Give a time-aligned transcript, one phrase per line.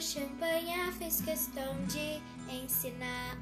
[0.00, 2.20] champanhe fez questão de
[2.52, 3.36] ensinar.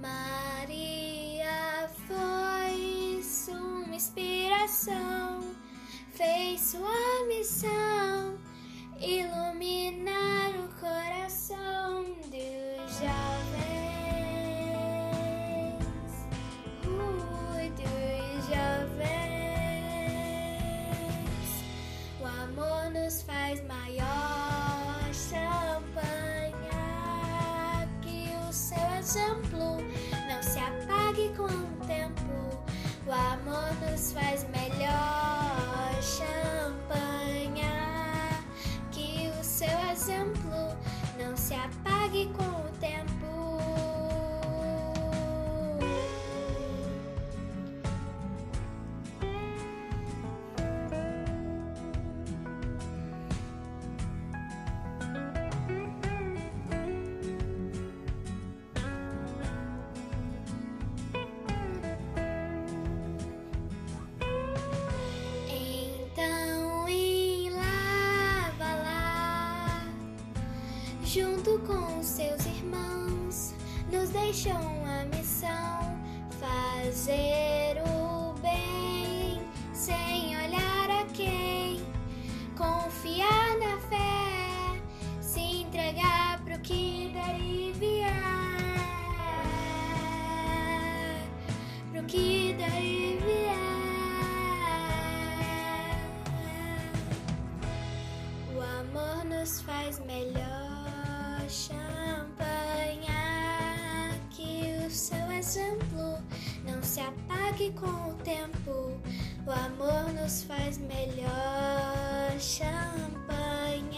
[0.00, 5.40] Maria foi sua inspiração,
[6.12, 8.38] fez sua missão
[9.00, 9.75] iluminar
[22.92, 26.54] Nos faz maior champanhe
[28.02, 29.76] que o seu exemplo
[30.28, 32.64] não se apague com o tempo.
[33.06, 37.62] O amor nos faz melhor champanhe
[38.90, 40.76] que o seu exemplo
[41.18, 43.25] não se apague com o tempo.
[71.06, 73.54] Junto com seus irmãos,
[73.92, 75.96] nos deixam a missão
[76.40, 79.40] fazer o bem
[79.72, 81.80] sem olhar a quem,
[82.56, 84.82] confiar na fé,
[85.20, 88.10] se entregar pro que daí vier,
[91.92, 93.56] pro que daí vier.
[98.56, 100.45] O amor nos faz melhor
[107.56, 109.00] apague com o tempo.
[109.46, 113.96] O amor nos faz melhor champanhe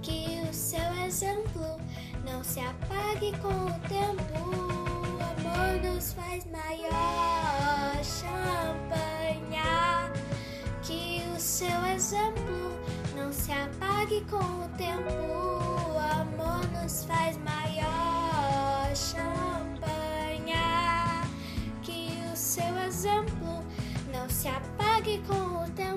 [0.00, 1.80] que o seu exemplo
[2.24, 4.38] não se apague com o tempo.
[4.38, 9.58] O amor nos faz maior champanhe
[10.82, 12.78] que o seu exemplo
[13.16, 15.10] não se apague com o tempo.
[15.92, 17.59] O amor nos faz maior
[25.02, 25.34] ぎこ
[25.66, 25.89] うて